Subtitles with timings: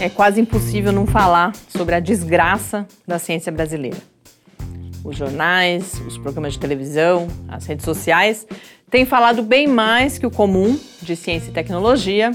[0.00, 3.98] é quase impossível não falar sobre a desgraça da ciência brasileira.
[5.04, 8.46] Os jornais, os programas de televisão, as redes sociais
[8.90, 12.32] têm falado bem mais que o comum de ciência e tecnologia,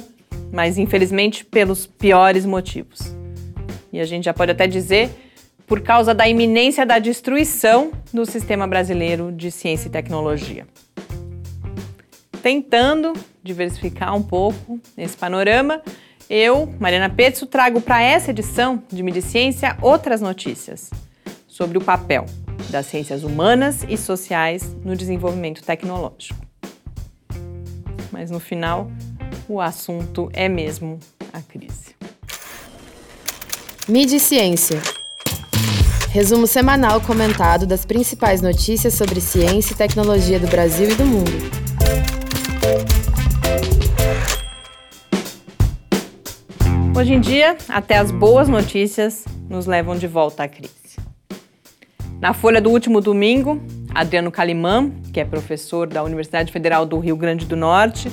[0.51, 2.99] mas infelizmente pelos piores motivos.
[3.91, 5.09] E a gente já pode até dizer
[5.65, 10.67] por causa da iminência da destruição do sistema brasileiro de ciência e tecnologia.
[12.43, 15.81] Tentando diversificar um pouco esse panorama,
[16.29, 20.89] eu, Mariana Petzo, trago para essa edição de Mediciência outras notícias
[21.47, 22.25] sobre o papel
[22.69, 26.39] das ciências humanas e sociais no desenvolvimento tecnológico.
[28.11, 28.89] Mas no final,
[29.47, 30.99] o assunto é mesmo
[31.31, 31.95] a crise.
[33.87, 34.81] Mediciência.
[36.09, 43.04] Resumo semanal comentado das principais notícias sobre ciência e tecnologia do Brasil e do mundo.
[46.97, 50.95] Hoje em dia, até as boas notícias nos levam de volta à crise.
[52.21, 53.61] Na Folha do último domingo,
[53.93, 58.09] Adriano Calimã, que é professor da Universidade Federal do Rio Grande do Norte,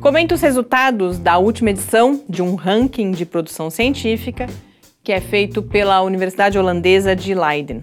[0.00, 4.46] comenta os resultados da última edição de um ranking de produção científica
[5.02, 7.82] que é feito pela Universidade Holandesa de Leiden.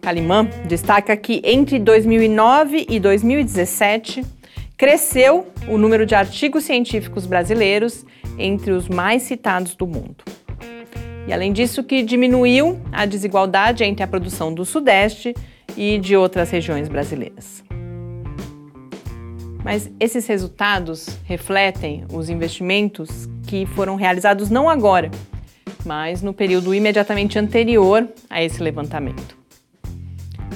[0.00, 4.24] Calimã destaca que entre 2009 e 2017
[4.74, 8.06] cresceu o número de artigos científicos brasileiros
[8.38, 10.24] entre os mais citados do mundo.
[11.26, 15.34] E além disso, que diminuiu a desigualdade entre a produção do Sudeste
[15.76, 17.64] e de outras regiões brasileiras.
[19.64, 25.10] Mas esses resultados refletem os investimentos que foram realizados não agora,
[25.84, 29.36] mas no período imediatamente anterior a esse levantamento.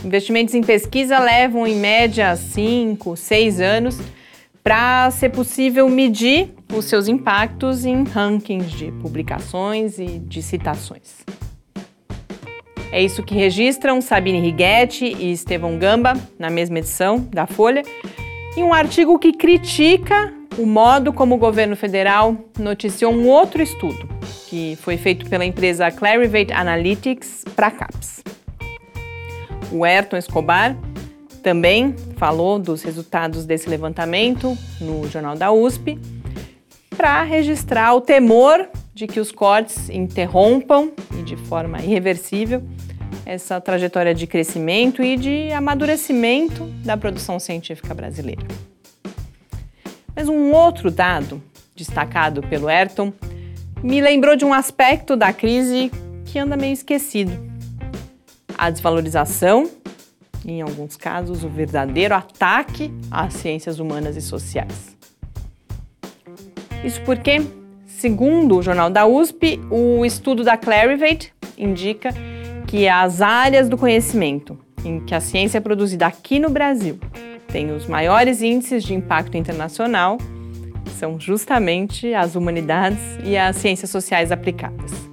[0.05, 3.99] Investimentos em pesquisa levam em média 5, 6 anos
[4.63, 11.25] para ser possível medir os seus impactos em rankings de publicações e de citações.
[12.93, 17.83] É isso que registram Sabine Righetti e Estevão Gamba na mesma edição da Folha,
[18.57, 24.09] em um artigo que critica o modo como o governo federal noticiou um outro estudo,
[24.49, 28.25] que foi feito pela empresa Clarivate Analytics para CAPES.
[29.71, 30.77] O Ayrton Escobar
[31.45, 35.99] também falou dos resultados desse levantamento no Jornal da USP
[36.95, 42.63] para registrar o temor de que os cortes interrompam e de forma irreversível
[43.25, 48.47] essa trajetória de crescimento e de amadurecimento da produção científica brasileira.
[50.15, 51.43] Mas um outro dado
[51.75, 53.15] destacado pelo Ayrton
[53.83, 55.91] me lembrou de um aspecto da crise
[56.27, 57.33] que anda meio esquecido:
[58.59, 59.80] a desvalorização
[60.45, 64.97] em alguns casos, o verdadeiro ataque às ciências humanas e sociais.
[66.85, 67.43] Isso porque,
[67.87, 72.15] segundo o jornal da USP, o estudo da Clarivate indica
[72.67, 76.99] que as áreas do conhecimento em que a ciência é produzida aqui no Brasil
[77.49, 80.19] têm os maiores índices de impacto internacional
[80.99, 85.10] são justamente as humanidades e as ciências sociais aplicadas.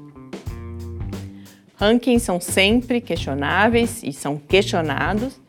[1.80, 5.40] Rankings são sempre questionáveis e são questionados,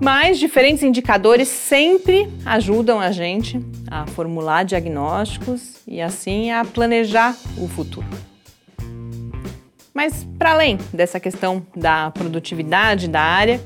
[0.00, 3.60] mas diferentes indicadores sempre ajudam a gente
[3.90, 8.06] a formular diagnósticos e assim a planejar o futuro.
[9.92, 13.60] Mas para além dessa questão da produtividade da área,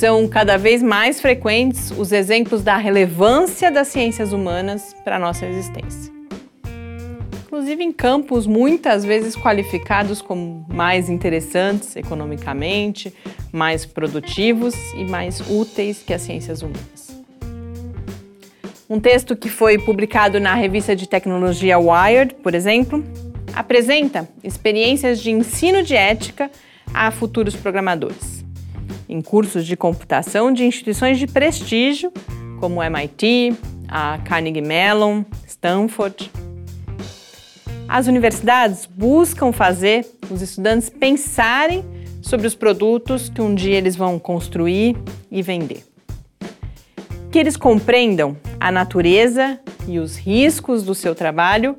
[0.00, 5.46] são cada vez mais frequentes os exemplos da relevância das ciências humanas para a nossa
[5.46, 6.17] existência
[7.48, 13.12] inclusive em campos muitas vezes qualificados como mais interessantes economicamente,
[13.50, 17.08] mais produtivos e mais úteis que as ciências humanas.
[18.88, 23.02] Um texto que foi publicado na revista de tecnologia Wired, por exemplo,
[23.54, 26.50] apresenta experiências de ensino de ética
[26.92, 28.44] a futuros programadores,
[29.08, 32.12] em cursos de computação de instituições de prestígio
[32.60, 33.54] como MIT,
[33.88, 36.30] a Carnegie Mellon, Stanford
[37.88, 41.82] as universidades buscam fazer os estudantes pensarem
[42.20, 44.94] sobre os produtos que um dia eles vão construir
[45.30, 45.82] e vender.
[47.32, 51.78] Que eles compreendam a natureza e os riscos do seu trabalho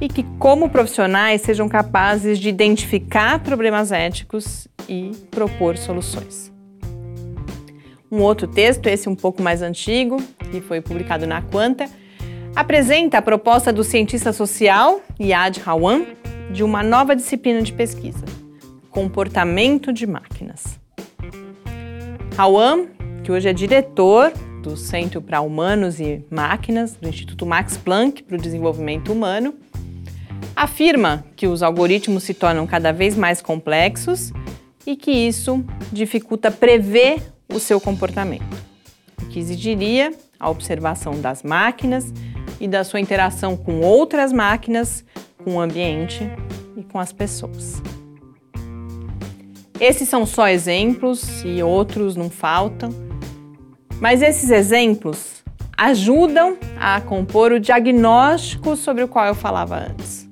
[0.00, 6.52] e que, como profissionais, sejam capazes de identificar problemas éticos e propor soluções.
[8.10, 10.16] Um outro texto, esse um pouco mais antigo,
[10.50, 11.88] que foi publicado na Quanta,
[12.56, 16.06] apresenta a proposta do cientista social Yad Hawan
[16.50, 18.24] de uma nova disciplina de pesquisa,
[18.88, 20.80] comportamento de máquinas.
[22.34, 22.86] Hawan,
[23.22, 24.32] que hoje é diretor
[24.62, 29.52] do Centro para Humanos e Máquinas do Instituto Max Planck para o Desenvolvimento Humano,
[30.56, 34.32] afirma que os algoritmos se tornam cada vez mais complexos
[34.86, 35.62] e que isso
[35.92, 37.20] dificulta prever
[37.52, 38.56] o seu comportamento,
[39.22, 40.10] o que exigiria
[40.40, 42.12] a observação das máquinas
[42.60, 45.04] e da sua interação com outras máquinas,
[45.42, 46.30] com o ambiente
[46.76, 47.82] e com as pessoas.
[49.78, 52.90] Esses são só exemplos e outros não faltam,
[54.00, 55.44] mas esses exemplos
[55.76, 60.26] ajudam a compor o diagnóstico sobre o qual eu falava antes.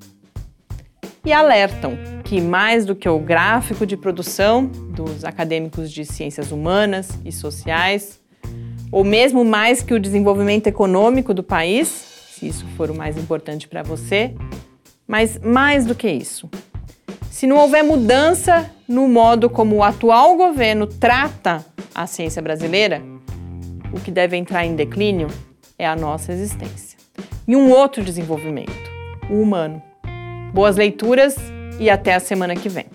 [1.25, 7.11] E alertam que, mais do que o gráfico de produção dos acadêmicos de ciências humanas
[7.25, 8.21] e sociais,
[8.91, 13.69] ou mesmo mais que o desenvolvimento econômico do país, se isso for o mais importante
[13.69, 14.35] para você,
[15.07, 16.51] mas mais do que isso,
[17.31, 21.65] se não houver mudança no modo como o atual governo trata
[21.95, 23.01] a ciência brasileira,
[23.93, 25.29] o que deve entrar em declínio
[25.79, 26.99] é a nossa existência.
[27.47, 28.73] E um outro desenvolvimento,
[29.31, 29.81] o humano.
[30.53, 31.37] Boas leituras
[31.79, 32.87] e até a semana que vem.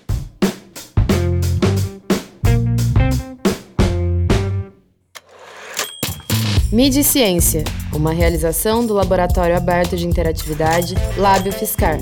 [6.72, 11.98] E Ciência, uma realização do Laboratório Aberto de Interatividade Lábio Fiscar.